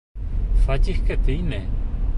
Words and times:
Фәтихкә 0.63 1.19
теймә! 1.29 1.65